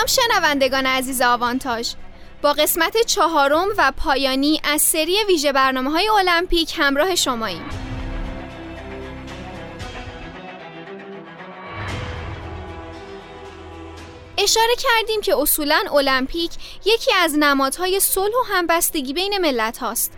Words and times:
سلام 0.00 0.28
شنوندگان 0.30 0.86
عزیز 0.86 1.22
آوانتاژ. 1.22 1.92
با 2.42 2.52
قسمت 2.52 2.96
چهارم 3.06 3.68
و 3.78 3.92
پایانی 3.96 4.60
از 4.64 4.82
سری 4.82 5.16
ویژه 5.28 5.52
برنامه 5.52 5.90
های 5.90 6.08
المپیک 6.08 6.74
همراه 6.78 7.14
شماییم. 7.14 7.64
اشاره 14.38 14.74
کردیم 14.78 15.20
که 15.20 15.36
اصولا 15.36 15.82
المپیک 15.92 16.50
یکی 16.84 17.10
از 17.14 17.34
نمادهای 17.38 18.00
صلح 18.00 18.34
و 18.34 18.54
همبستگی 18.54 19.12
بین 19.12 19.38
ملت 19.38 19.78
هاست 19.78 20.12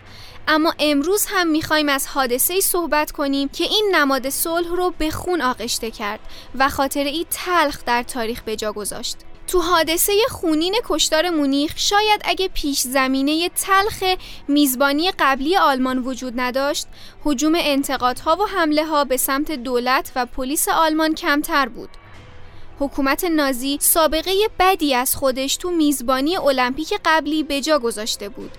اما 0.47 0.73
امروز 0.79 1.25
هم 1.29 1.47
می‌خوایم 1.47 1.89
از 1.89 2.07
حادثه 2.07 2.59
صحبت 2.59 3.11
کنیم 3.11 3.49
که 3.49 3.63
این 3.63 3.91
نماد 3.95 4.29
صلح 4.29 4.67
رو 4.67 4.93
به 4.97 5.11
خون 5.11 5.41
آغشته 5.41 5.91
کرد 5.91 6.19
و 6.55 6.69
خاطره 6.69 7.09
ای 7.09 7.25
تلخ 7.31 7.83
در 7.85 8.03
تاریخ 8.03 8.41
به 8.41 8.55
جا 8.55 8.71
گذاشت. 8.73 9.17
تو 9.47 9.61
حادثه 9.61 10.13
خونین 10.29 10.75
کشتار 10.85 11.29
مونیخ 11.29 11.73
شاید 11.75 12.21
اگه 12.25 12.47
پیش 12.47 12.79
زمینه 12.79 13.49
تلخ 13.49 14.03
میزبانی 14.47 15.11
قبلی 15.19 15.57
آلمان 15.57 15.97
وجود 15.97 16.33
نداشت 16.35 16.87
حجوم 17.23 17.53
انتقادها 17.57 18.35
و 18.35 18.45
حمله 18.45 18.85
ها 18.85 19.03
به 19.03 19.17
سمت 19.17 19.51
دولت 19.51 20.11
و 20.15 20.25
پلیس 20.25 20.69
آلمان 20.69 21.15
کمتر 21.15 21.69
بود. 21.69 21.89
حکومت 22.79 23.23
نازی 23.23 23.77
سابقه 23.81 24.31
بدی 24.59 24.95
از 24.95 25.15
خودش 25.15 25.57
تو 25.57 25.71
میزبانی 25.71 26.37
المپیک 26.37 26.93
قبلی 27.05 27.43
به 27.43 27.61
جا 27.61 27.79
گذاشته 27.79 28.29
بود. 28.29 28.51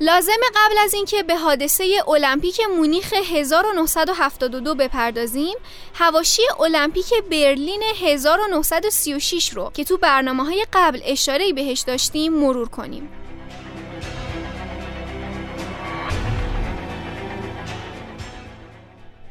لازم 0.00 0.40
قبل 0.54 0.78
از 0.84 0.94
اینکه 0.94 1.22
به 1.22 1.36
حادثه 1.36 1.84
المپیک 2.08 2.60
مونیخ 2.76 3.12
1972 3.12 4.74
بپردازیم 4.74 5.54
هواشی 5.94 6.42
المپیک 6.60 7.12
برلین 7.30 7.82
1936 8.00 9.52
رو 9.52 9.70
که 9.74 9.84
تو 9.84 9.96
برنامه 9.96 10.44
های 10.44 10.66
قبل 10.72 11.00
اشاره 11.04 11.52
بهش 11.52 11.80
داشتیم 11.80 12.32
مرور 12.32 12.68
کنیم. 12.68 13.08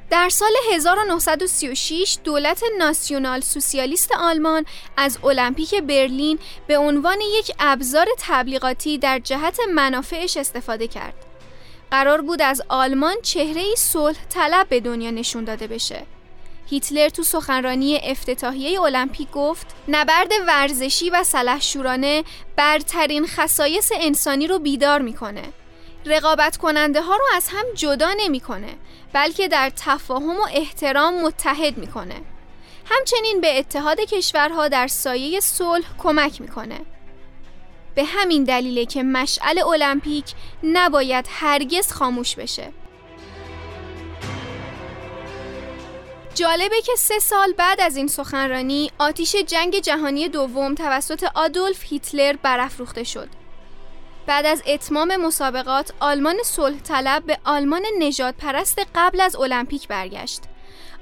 در 0.10 0.30
سال 0.30 0.52
1936 0.74 2.18
دولت 2.24 2.64
ناسیونال 2.78 3.42
سوسیالیست 3.42 4.12
آلمان 4.12 4.66
از 4.98 5.18
المپیک 5.24 5.76
برلین 5.76 6.40
به 6.68 6.78
عنوان 6.78 7.18
یک 7.40 7.52
ابزار 7.60 8.08
تبلیغاتی 8.18 8.98
در 8.98 9.20
جهت 9.20 9.60
منافعش 9.74 10.38
استفاده 10.38 10.88
کرد. 10.88 11.14
قرار 11.92 12.22
بود 12.22 12.42
از 12.42 12.62
آلمان 12.70 13.16
چهره 13.22 13.76
صلح 13.78 14.18
طلب 14.30 14.70
به 14.70 14.80
دنیا 14.80 15.12
نشون 15.12 15.44
داده 15.44 15.68
بشه. 15.68 16.06
هیتلر 16.70 17.10
تو 17.10 17.24
سخنرانی 17.24 18.00
افتتاحیه 18.04 18.82
المپیک 18.82 19.32
گفت 19.32 19.68
نبرد 19.88 20.32
ورزشی 20.48 21.10
و 21.10 21.24
سلحشورانه 21.24 22.24
برترین 22.56 23.28
خصایص 23.28 23.92
انسانی 23.96 24.48
رو 24.48 24.60
بیدار 24.60 25.02
می‌کنه. 25.02 25.44
رقابت 26.06 26.58
کننده 26.58 27.02
ها 27.02 27.16
رو 27.16 27.26
از 27.36 27.48
هم 27.48 27.66
جدا 27.76 28.14
نمی‌کنه 28.18 28.78
بلکه 29.14 29.48
در 29.48 29.72
تفاهم 29.76 30.40
و 30.40 30.48
احترام 30.54 31.22
متحد 31.22 31.78
می‌کنه. 31.78 32.22
همچنین 32.86 33.42
به 33.42 33.60
اتحاد 33.60 34.00
کشورها 34.00 34.68
در 34.68 34.88
سایه 34.88 35.40
صلح 35.40 35.86
کمک 35.98 36.42
می‌کنه. 36.42 36.80
به 37.96 38.04
همین 38.04 38.44
دلیله 38.44 38.86
که 38.86 39.04
مشعل 39.04 39.60
المپیک 39.60 40.26
نباید 40.64 41.28
هرگز 41.30 41.92
خاموش 41.92 42.36
بشه. 42.36 42.74
جالبه 46.36 46.82
که 46.82 46.96
سه 46.98 47.20
سال 47.20 47.54
بعد 47.54 47.82
از 47.82 47.98
این 47.98 48.08
سخنرانی 48.08 48.92
آتیش 49.00 49.36
جنگ 49.36 49.80
جهانی 49.80 50.30
دوم 50.30 50.76
توسط 50.76 51.26
آدولف 51.36 51.84
هیتلر 51.84 52.36
برافروخته 52.36 53.04
شد. 53.04 53.30
بعد 54.28 54.46
از 54.46 54.64
اتمام 54.68 55.16
مسابقات 55.16 55.94
آلمان 56.00 56.36
صلح 56.44 56.80
طلب 56.80 57.26
به 57.26 57.38
آلمان 57.46 57.82
نجات 58.00 58.36
پرست 58.36 58.80
قبل 58.96 59.22
از 59.22 59.36
المپیک 59.36 59.88
برگشت. 59.88 60.42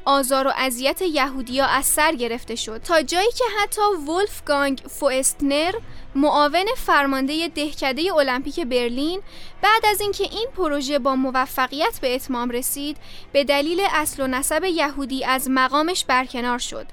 آزار 0.06 0.48
و 0.48 0.52
اذیت 0.58 1.02
یهودیا 1.02 1.66
از 1.66 1.86
سر 1.86 2.12
گرفته 2.12 2.56
شد 2.56 2.82
تا 2.82 3.02
جایی 3.02 3.32
که 3.32 3.44
حتی 3.60 3.82
ولفگانگ 3.82 4.82
فوستنر 4.90 5.74
معاون 6.16 6.66
فرمانده 6.78 7.48
دهکده 7.48 8.16
المپیک 8.16 8.60
برلین 8.60 9.22
بعد 9.62 9.86
از 9.86 10.02
اینکه 10.02 10.24
این 10.24 10.48
پروژه 10.58 11.00
با 11.00 11.16
موفقیت 11.16 12.00
به 12.02 12.16
اتمام 12.16 12.50
رسید 12.50 12.98
به 13.34 13.44
دلیل 13.44 13.82
اصل 13.92 14.24
و 14.24 14.28
نسب 14.28 14.64
یهودی 14.64 15.26
از 15.26 15.48
مقامش 15.50 16.06
برکنار 16.06 16.58
شد 16.58 16.88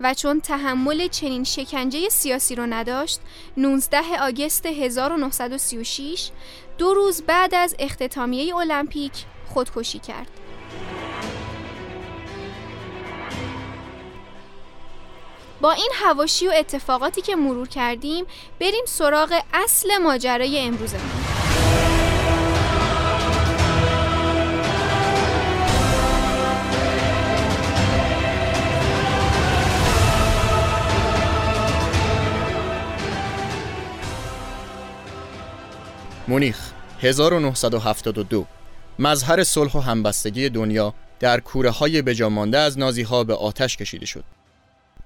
و 0.00 0.14
چون 0.14 0.40
تحمل 0.40 1.08
چنین 1.08 1.44
شکنجه 1.44 2.08
سیاسی 2.08 2.54
رو 2.54 2.66
نداشت 2.66 3.20
19 3.56 3.98
آگست 4.20 4.66
1936 4.66 6.30
دو 6.78 6.94
روز 6.94 7.22
بعد 7.22 7.54
از 7.54 7.74
اختتامیه 7.78 8.56
المپیک 8.56 9.12
خودکشی 9.48 9.98
کرد. 9.98 10.28
با 15.60 15.72
این 15.72 15.90
هواشی 15.94 16.48
و 16.48 16.52
اتفاقاتی 16.56 17.22
که 17.22 17.36
مرور 17.36 17.68
کردیم 17.68 18.24
بریم 18.60 18.84
سراغ 18.86 19.42
اصل 19.54 19.98
ماجرای 19.98 20.58
امروزمون. 20.58 21.21
مونیخ 36.32 36.58
1972 37.00 38.46
مظهر 38.98 39.44
صلح 39.44 39.76
و 39.76 39.80
همبستگی 39.80 40.48
دنیا 40.48 40.94
در 41.20 41.40
کوره 41.40 41.70
های 41.70 42.02
بجامانده 42.02 42.58
از 42.58 42.78
نازی 42.78 43.02
ها 43.02 43.24
به 43.24 43.34
آتش 43.34 43.76
کشیده 43.76 44.06
شد 44.06 44.24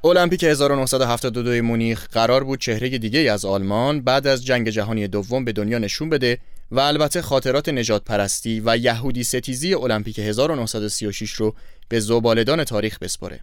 المپیک 0.05 0.45
1972 0.45 1.63
مونیخ 1.63 2.07
قرار 2.07 2.45
بود 2.45 2.61
چهره 2.61 2.99
دیگه 2.99 3.33
از 3.33 3.45
آلمان 3.45 4.01
بعد 4.01 4.27
از 4.27 4.45
جنگ 4.45 4.69
جهانی 4.69 5.09
دوم 5.09 5.45
به 5.45 5.53
دنیا 5.53 5.79
نشون 5.79 6.09
بده 6.09 6.39
و 6.71 6.81
البته 6.81 7.23
خاطرات 7.23 7.69
نجات 7.69 8.05
پرستی 8.05 8.63
و 8.65 8.77
یهودی 8.77 9.25
ستیزی 9.25 9.75
المپیک 9.75 10.19
1936 10.19 11.33
رو 11.33 11.55
به 11.89 12.01
زبالدان 12.01 12.65
تاریخ 12.65 12.99
بسپاره. 12.99 13.41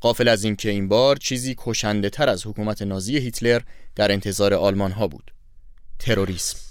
قافل 0.00 0.28
از 0.28 0.44
اینکه 0.44 0.70
این 0.70 0.88
بار 0.88 1.16
چیزی 1.16 1.54
کشنده 1.58 2.10
تر 2.10 2.28
از 2.28 2.46
حکومت 2.46 2.82
نازی 2.82 3.18
هیتلر 3.18 3.60
در 3.96 4.12
انتظار 4.12 4.54
آلمان 4.54 4.92
ها 4.92 5.08
بود. 5.08 5.30
تروریسم 6.00 6.69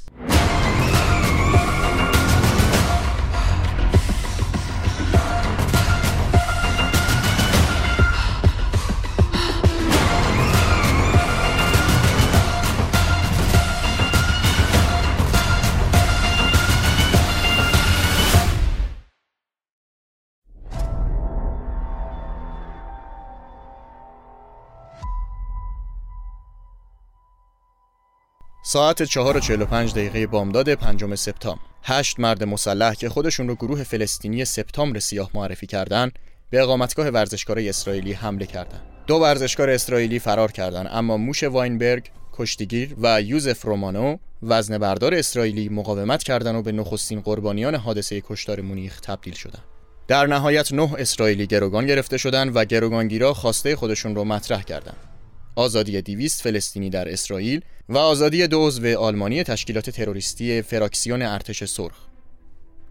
ساعت 28.72 29.04
4 29.04 29.38
و 29.38 29.40
45 29.40 29.92
دقیقه 29.92 30.28
بامداد 30.28 30.74
پنجم 30.74 31.16
سپتامبر 31.16 31.62
هشت 31.84 32.20
مرد 32.20 32.44
مسلح 32.44 32.94
که 32.94 33.10
خودشون 33.10 33.48
رو 33.48 33.56
گروه 33.56 33.84
فلسطینی 33.84 34.46
سپتامبر 34.46 35.00
سیاه 35.00 35.30
معرفی 35.34 35.68
کردن 35.68 36.12
به 36.50 36.62
اقامتگاه 36.62 37.08
ورزشکار 37.08 37.60
اسرائیلی 37.60 38.14
حمله 38.14 38.46
کردند. 38.46 38.82
دو 39.08 39.16
ورزشکار 39.16 39.70
اسرائیلی 39.70 40.20
فرار 40.20 40.52
کردند 40.52 40.88
اما 40.92 41.18
موش 41.18 41.44
واینبرگ 41.44 42.10
کشتیگیر 42.34 42.96
و 43.02 43.22
یوزف 43.22 43.66
رومانو 43.66 44.18
وزن 44.44 44.78
بردار 44.78 45.14
اسرائیلی 45.14 45.70
مقاومت 45.70 46.24
کردند 46.24 46.56
و 46.56 46.62
به 46.62 46.72
نخستین 46.72 47.22
قربانیان 47.22 47.76
حادثه 47.76 48.22
کشتار 48.22 48.62
مونیخ 48.62 49.00
تبدیل 49.00 49.34
شدند. 49.34 49.64
در 50.08 50.28
نهایت 50.28 50.74
نه 50.74 50.94
اسرائیلی 50.98 51.48
گروگان 51.48 51.86
گرفته 51.86 52.18
شدند 52.18 52.56
و 52.56 52.66
گروگانگیرا 52.66 53.34
خواسته 53.34 53.76
خودشون 53.76 54.16
رو 54.16 54.24
مطرح 54.24 54.62
کردند. 54.62 55.09
آزادی 55.60 56.02
دیویست 56.02 56.42
فلسطینی 56.42 56.90
در 56.90 57.12
اسرائیل 57.12 57.62
و 57.90 57.98
آزادی 57.98 58.48
دو 58.48 58.68
عضو 58.68 59.00
آلمانی 59.00 59.44
تشکیلات 59.44 59.90
تروریستی 59.90 60.62
فراکسیون 60.62 61.22
ارتش 61.22 61.64
سرخ. 61.64 61.96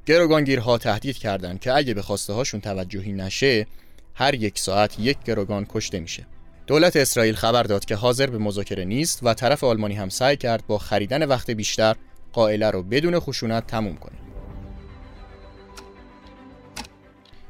گروگانگیرها 0.07 0.79
تهدید 0.79 1.19
کردند 1.19 1.61
که 1.61 1.77
اگه 1.77 1.95
به 1.95 2.03
خواسته 2.03 2.33
هاشون 2.33 2.61
توجهی 2.61 3.13
نشه 3.13 3.67
هر 4.15 4.35
یک 4.35 4.59
ساعت 4.59 5.01
یک 5.01 5.19
گروگان 5.25 5.67
کشته 5.69 6.01
میشه. 6.01 6.27
دولت 6.67 6.97
اسرائیل 6.97 7.35
خبر 7.35 7.63
داد 7.63 7.85
که 7.85 7.95
حاضر 7.95 8.27
به 8.27 8.39
مذاکره 8.39 8.85
نیست 8.85 9.21
و 9.23 9.35
طرف 9.35 9.65
آلمانی 9.65 9.95
هم 9.95 10.09
سعی 10.09 10.37
کرد 10.37 10.67
با 10.67 10.79
خریدن 10.79 11.27
وقت 11.27 11.51
بیشتر 11.51 11.97
قائله 12.33 12.71
رو 12.71 12.83
بدون 12.83 13.19
خشونت 13.21 13.67
تموم 13.67 13.97
کنه. 13.97 14.19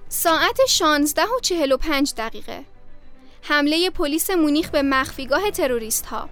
ساعت 0.08 0.60
16 0.68 1.22
و 1.22 1.40
45 1.42 2.12
دقیقه. 2.16 2.77
حمله 3.48 3.90
پلیس 3.90 4.30
مونیخ 4.30 4.70
به 4.70 4.82
مخفیگاه 4.82 5.50
تروریست 5.50 6.06
ها 6.06 6.28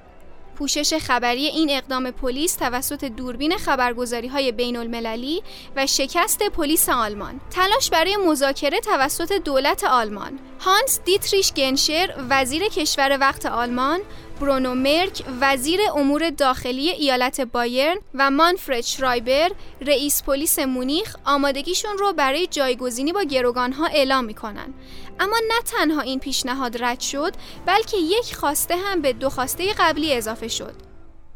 پوشش 0.58 0.94
خبری 0.94 1.46
این 1.46 1.70
اقدام 1.70 2.10
پلیس 2.10 2.54
توسط 2.54 3.04
دوربین 3.04 3.56
خبرگزاری 3.56 4.28
های 4.28 4.52
بین 4.52 4.76
المللی 4.76 5.42
و 5.76 5.86
شکست 5.86 6.42
پلیس 6.42 6.88
آلمان. 6.88 7.40
تلاش 7.50 7.90
برای 7.90 8.16
مذاکره 8.16 8.80
توسط 8.80 9.32
دولت 9.32 9.84
آلمان. 9.84 10.38
هانس 10.60 11.00
دیتریش 11.04 11.52
گنشر 11.52 12.14
وزیر 12.30 12.68
کشور 12.68 13.18
وقت 13.20 13.46
آلمان 13.46 14.00
برونو 14.40 14.74
مرک 14.74 15.24
وزیر 15.40 15.80
امور 15.96 16.30
داخلی 16.30 16.90
ایالت 16.90 17.40
بایرن 17.40 17.96
و 18.14 18.30
مانفرد 18.30 18.80
شرایبر 18.80 19.50
رئیس 19.80 20.22
پلیس 20.22 20.58
مونیخ 20.58 21.16
آمادگیشون 21.24 21.98
رو 21.98 22.12
برای 22.12 22.46
جایگزینی 22.46 23.12
با 23.12 23.22
گروگانها 23.22 23.86
اعلام 23.86 24.24
می‌کنن. 24.24 24.74
اما 25.20 25.36
نه 25.48 25.60
تنها 25.64 26.00
این 26.00 26.20
پیشنهاد 26.20 26.84
رد 26.84 27.00
شد 27.00 27.32
بلکه 27.66 27.96
یک 27.96 28.36
خواسته 28.36 28.76
هم 28.76 29.02
به 29.02 29.12
دو 29.12 29.30
خواسته 29.30 29.72
قبلی 29.78 30.14
اضافه 30.14 30.48
شد. 30.48 30.74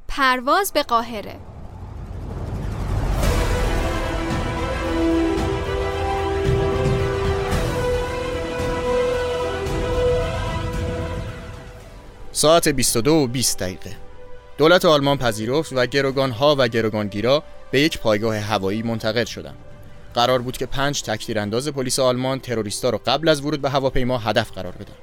پرواز 0.08 0.73
به 0.73 0.82
قاهره. 0.82 1.50
ساعت 12.40 12.69
22 12.69 13.14
و 13.14 13.26
20 13.26 13.58
دقیقه 13.58 13.96
دولت 14.58 14.84
آلمان 14.84 15.19
پذیرفت 15.19 15.72
و 15.72 15.87
گروگانها 15.87 16.56
و 16.58 16.69
گروگانگیرا 16.69 17.42
به 17.70 17.81
یک 17.81 17.98
پایگاه 17.98 18.37
هوایی 18.37 18.82
منتقل 18.82 19.25
شدند. 19.25 19.56
قرار 20.14 20.42
بود 20.42 20.56
که 20.56 20.66
پنج 20.66 21.02
تکتیرانداز 21.02 21.69
پلیس 21.69 21.98
آلمان 21.98 22.40
تروریستا 22.40 22.90
رو 22.90 23.00
قبل 23.06 23.28
از 23.28 23.40
ورود 23.40 23.62
به 23.62 23.70
هواپیما 23.70 24.19
هدف 24.19 24.52
قرار 24.52 24.72
بدن. 24.72 24.94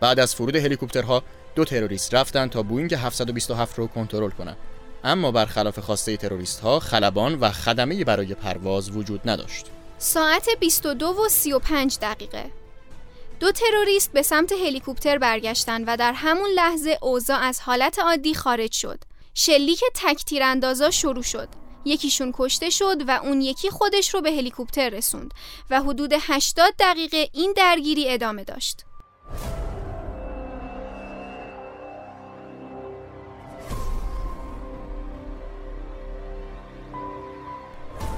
بعد 0.00 0.20
از 0.20 0.34
فرود 0.34 0.56
هلیکوپترها 0.56 1.22
دو 1.54 1.64
تروریست 1.64 2.14
رفتن 2.14 2.48
تا 2.48 2.62
بوینگ 2.62 2.94
727 2.94 3.78
رو 3.78 3.86
کنترل 3.86 4.30
کنند. 4.30 4.56
اما 5.04 5.30
برخلاف 5.30 5.78
خواسته 5.78 6.16
تروریست 6.16 6.60
ها 6.60 6.80
خلبان 6.80 7.34
و 7.34 7.50
خدمه 7.50 8.04
برای 8.04 8.34
پرواز 8.34 8.90
وجود 8.90 9.20
نداشت. 9.24 9.66
ساعت 9.98 10.48
22 10.60 11.06
و 11.06 11.28
35 11.28 11.98
دقیقه 12.02 12.61
دو 13.42 13.52
تروریست 13.52 14.12
به 14.12 14.22
سمت 14.22 14.52
هلیکوپتر 14.52 15.18
برگشتند 15.18 15.84
و 15.86 15.96
در 15.96 16.12
همون 16.12 16.50
لحظه 16.54 16.98
اوضاع 17.02 17.38
از 17.38 17.60
حالت 17.60 17.98
عادی 17.98 18.34
خارج 18.34 18.72
شد. 18.72 18.98
شلیک 19.34 19.80
تک 19.94 20.24
تیراندازا 20.24 20.90
شروع 20.90 21.22
شد. 21.22 21.48
یکیشون 21.84 22.32
کشته 22.34 22.70
شد 22.70 22.96
و 23.08 23.20
اون 23.22 23.40
یکی 23.40 23.70
خودش 23.70 24.14
رو 24.14 24.20
به 24.20 24.30
هلیکوپتر 24.30 24.88
رسوند 24.88 25.34
و 25.70 25.82
حدود 25.82 26.12
80 26.20 26.74
دقیقه 26.78 27.28
این 27.32 27.54
درگیری 27.56 28.10
ادامه 28.10 28.44
داشت. 28.44 28.84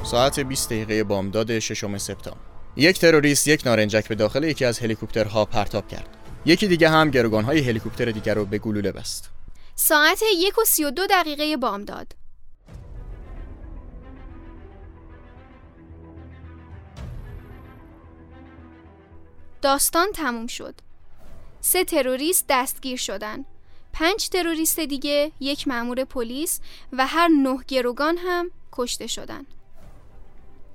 ساعت 0.03 0.41
20 0.41 0.69
دقیقه 0.69 1.05
بامداد 1.05 1.59
ششم 1.59 1.99
سپتامبر 1.99 2.53
یک 2.76 2.99
تروریست 2.99 3.49
یک 3.49 3.67
نارنجک 3.67 4.09
به 4.09 4.15
داخل 4.15 4.44
یکی 4.44 4.65
از 4.65 4.79
هلیکوپترها 4.79 5.44
پرتاب 5.44 5.88
کرد. 5.88 6.09
یکی 6.47 6.69
دیگه 6.69 6.88
هم 6.88 7.11
گروگانهای 7.11 7.61
هلیکوپتر 7.61 8.05
دیگر 8.05 8.35
رو 8.35 8.44
به 8.44 8.59
گلوله 8.59 8.93
بست. 8.93 9.31
ساعت 9.75 10.23
یک 10.37 10.59
و 10.59 10.65
سی 10.65 10.85
و 10.85 10.91
دو 10.91 11.06
دقیقه 11.06 11.56
بامداد 11.56 12.12
داستان 19.62 20.12
تموم 20.12 20.47
شد. 20.47 20.75
سه 21.61 21.85
تروریست 21.85 22.44
دستگیر 22.49 22.97
شدن. 22.97 23.44
پنج 23.93 24.29
تروریست 24.29 24.81
دیگه 24.81 25.32
یک 25.41 25.69
مأمور 25.69 26.05
پلیس 26.05 26.61
و 26.93 27.06
هر 27.06 27.29
نه 27.29 27.59
گروگان 27.69 28.19
هم 28.19 28.50
کشته 28.73 29.06
شدند. 29.06 29.47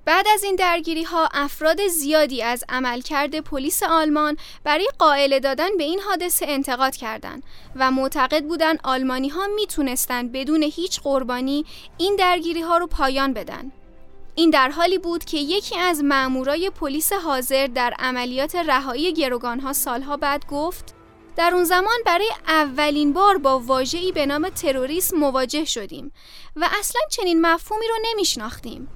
بعد 0.09 0.27
از 0.33 0.44
این 0.44 0.56
درگیری 0.56 1.03
ها 1.03 1.29
افراد 1.33 1.88
زیادی 1.88 2.44
از 2.44 2.63
عملکرد 2.69 3.39
پلیس 3.39 3.83
آلمان 3.83 4.38
برای 4.63 4.89
قائل 5.00 5.39
دادن 5.39 5.77
به 5.77 5.83
این 5.83 6.00
حادثه 6.00 6.45
انتقاد 6.50 6.95
کردند 6.95 7.44
و 7.75 7.91
معتقد 7.91 8.44
بودند 8.44 8.79
آلمانی 8.83 9.29
ها 9.29 9.47
می‌تونستند 9.56 10.31
بدون 10.31 10.63
هیچ 10.63 11.01
قربانی 11.01 11.65
این 11.97 12.15
درگیری 12.15 12.61
ها 12.61 12.77
رو 12.77 12.88
پایان 12.88 13.33
بدن. 13.33 13.71
این 14.35 14.50
در 14.50 14.69
حالی 14.69 14.97
بود 14.97 15.25
که 15.25 15.38
یکی 15.38 15.77
از 15.77 16.03
مامورای 16.03 16.69
پلیس 16.69 17.13
حاضر 17.13 17.67
در 17.67 17.94
عملیات 18.00 18.55
رهایی 18.55 19.13
گروگان 19.13 19.59
ها 19.59 19.73
سالها 19.73 20.17
بعد 20.17 20.45
گفت 20.45 20.95
در 21.35 21.53
اون 21.53 21.63
زمان 21.63 21.97
برای 22.05 22.31
اولین 22.47 23.13
بار 23.13 23.38
با 23.38 23.59
واژه‌ای 23.59 24.12
به 24.12 24.25
نام 24.25 24.50
تروریسم 24.50 25.17
مواجه 25.17 25.65
شدیم 25.65 26.12
و 26.55 26.69
اصلا 26.79 27.01
چنین 27.12 27.41
مفهومی 27.41 27.88
رو 27.88 27.95
نمیشناختیم. 28.12 28.88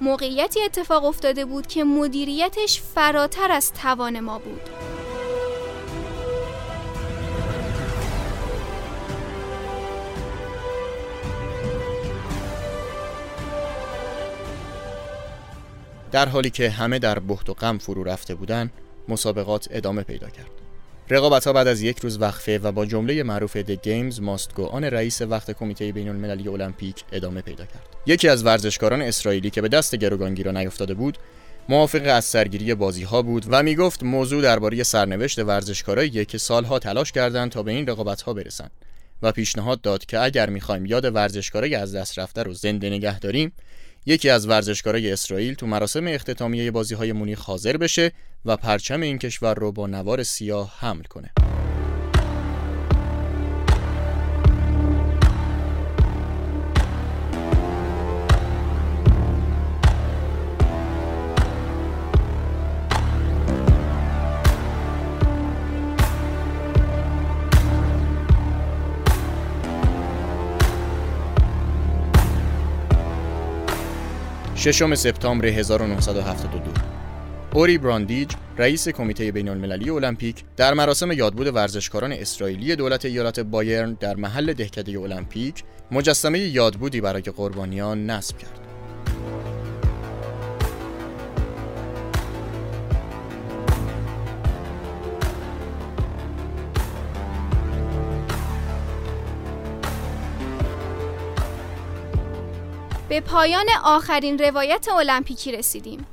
موقعیتی 0.00 0.62
اتفاق 0.62 1.04
افتاده 1.04 1.44
بود 1.44 1.66
که 1.66 1.84
مدیریتش 1.84 2.80
فراتر 2.80 3.52
از 3.52 3.72
توان 3.72 4.20
ما 4.20 4.38
بود. 4.38 4.60
در 16.12 16.28
حالی 16.28 16.50
که 16.50 16.70
همه 16.70 16.98
در 16.98 17.18
بحت 17.18 17.48
و 17.50 17.54
غم 17.54 17.78
فرو 17.78 18.04
رفته 18.04 18.34
بودند، 18.34 18.70
مسابقات 19.08 19.68
ادامه 19.70 20.02
پیدا 20.02 20.30
کرد. 20.30 20.65
رقابت 21.10 21.46
ها 21.46 21.52
بعد 21.52 21.66
از 21.66 21.82
یک 21.82 21.98
روز 21.98 22.20
وقفه 22.20 22.58
و 22.58 22.72
با 22.72 22.86
جمله 22.86 23.22
معروف 23.22 23.56
د 23.56 23.70
گیمز 23.70 24.20
ماست 24.20 24.54
گو 24.54 24.66
آن 24.66 24.84
رئیس 24.84 25.22
وقت 25.22 25.50
کمیته 25.50 25.92
بین 25.92 26.08
المللی 26.08 26.48
المپیک 26.48 27.04
ادامه 27.12 27.40
پیدا 27.40 27.64
کرد. 27.64 27.86
یکی 28.06 28.28
از 28.28 28.44
ورزشکاران 28.44 29.02
اسرائیلی 29.02 29.50
که 29.50 29.62
به 29.62 29.68
دست 29.68 29.94
گروگانگیرا 29.94 30.52
نیفتاده 30.52 30.94
بود، 30.94 31.18
موافق 31.68 32.02
از 32.06 32.24
سرگیری 32.24 32.74
بازی 32.74 33.02
ها 33.02 33.22
بود 33.22 33.46
و 33.48 33.62
می 33.62 33.76
گفت 33.76 34.02
موضوع 34.02 34.42
درباره 34.42 34.82
سرنوشت 34.82 35.38
ورزشکارایی 35.38 36.24
که 36.24 36.38
سالها 36.38 36.78
تلاش 36.78 37.12
کردند 37.12 37.50
تا 37.50 37.62
به 37.62 37.72
این 37.72 37.86
رقابت 37.86 38.22
ها 38.22 38.34
برسند 38.34 38.70
و 39.22 39.32
پیشنهاد 39.32 39.80
داد 39.80 40.06
که 40.06 40.20
اگر 40.20 40.50
می‌خوایم 40.50 40.86
یاد 40.86 41.14
ورزشکارای 41.14 41.74
از 41.74 41.94
دست 41.94 42.18
رفته 42.18 42.42
رو 42.42 42.54
زنده 42.54 42.90
نگه 42.90 43.18
داریم 43.18 43.52
یکی 44.06 44.30
از 44.30 44.48
ورزشکارای 44.48 45.12
اسرائیل 45.12 45.54
تو 45.54 45.66
مراسم 45.66 46.06
اختتامیه 46.06 46.70
بازی 46.70 46.94
های 46.94 47.12
مونیخ 47.12 47.40
حاضر 47.40 47.76
بشه 47.76 48.12
و 48.46 48.56
پرچم 48.56 49.00
این 49.00 49.18
کشور 49.18 49.54
رو 49.54 49.72
با 49.72 49.86
نوار 49.86 50.22
سیاه 50.22 50.74
حمل 50.78 51.02
کنه. 51.02 51.30
ششم 74.56 74.94
سپتامبر 74.94 75.46
1972 75.46 76.95
اوری 77.56 77.78
براندیج 77.78 78.32
رئیس 78.58 78.88
کمیته 78.88 79.32
بین 79.32 79.48
المللی 79.48 79.90
المپیک 79.90 80.44
در 80.56 80.74
مراسم 80.74 81.12
یادبود 81.12 81.46
ورزشکاران 81.46 82.12
اسرائیلی 82.12 82.76
دولت 82.76 83.04
ایالت 83.04 83.40
بایرن 83.40 83.92
در 84.00 84.16
محل 84.16 84.52
دهکده 84.52 85.00
المپیک 85.00 85.64
مجسمه 85.90 86.38
یادبودی 86.38 87.00
برای 87.00 87.22
قربانیان 87.22 88.06
نصب 88.06 88.38
کرد. 88.38 88.60
به 103.08 103.20
پایان 103.20 103.66
آخرین 103.84 104.38
روایت 104.38 104.88
المپیکی 104.88 105.52
رسیدیم. 105.52 106.06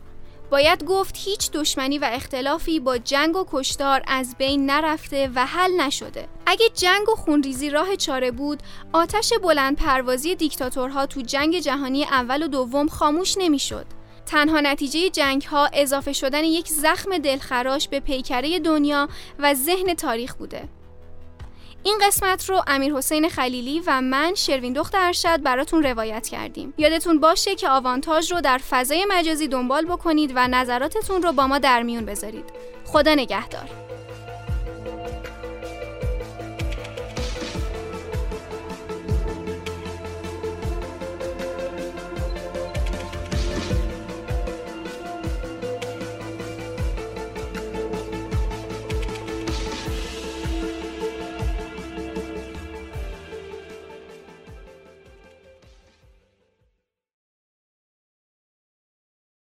باید 0.53 0.83
گفت 0.83 1.15
هیچ 1.17 1.51
دشمنی 1.51 1.97
و 1.97 2.09
اختلافی 2.11 2.79
با 2.79 2.97
جنگ 2.97 3.35
و 3.35 3.45
کشتار 3.51 4.01
از 4.07 4.35
بین 4.37 4.65
نرفته 4.65 5.29
و 5.35 5.45
حل 5.45 5.71
نشده. 5.81 6.27
اگه 6.45 6.69
جنگ 6.73 7.09
و 7.09 7.15
خونریزی 7.15 7.69
راه 7.69 7.95
چاره 7.95 8.31
بود، 8.31 8.63
آتش 8.93 9.33
بلند 9.43 9.75
پروازی 9.75 10.35
دیکتاتورها 10.35 11.05
تو 11.05 11.21
جنگ 11.21 11.59
جهانی 11.59 12.03
اول 12.03 12.43
و 12.43 12.47
دوم 12.47 12.87
خاموش 12.87 13.35
نمی‌شد. 13.37 13.85
تنها 14.25 14.59
نتیجه 14.59 15.09
جنگ 15.09 15.43
ها 15.43 15.69
اضافه 15.73 16.13
شدن 16.13 16.43
یک 16.43 16.67
زخم 16.67 17.17
دلخراش 17.17 17.87
به 17.87 17.99
پیکره 17.99 18.59
دنیا 18.59 19.07
و 19.39 19.53
ذهن 19.53 19.93
تاریخ 19.93 20.35
بوده. 20.35 20.69
این 21.85 21.99
قسمت 22.01 22.49
رو 22.49 22.61
امیر 22.67 22.93
حسین 22.93 23.29
خلیلی 23.29 23.83
و 23.85 24.01
من 24.01 24.33
شروین 24.35 24.73
دختر 24.73 25.05
ارشد 25.05 25.41
براتون 25.41 25.83
روایت 25.83 26.27
کردیم. 26.27 26.73
یادتون 26.77 27.19
باشه 27.19 27.55
که 27.55 27.69
آوانتاژ 27.69 28.31
رو 28.31 28.41
در 28.41 28.57
فضای 28.57 29.05
مجازی 29.09 29.47
دنبال 29.47 29.85
بکنید 29.85 30.31
و 30.35 30.47
نظراتتون 30.47 31.21
رو 31.21 31.31
با 31.31 31.47
ما 31.47 31.59
در 31.59 31.83
میون 31.83 32.05
بذارید. 32.05 32.45
خدا 32.85 33.15
نگهدار. 33.15 33.69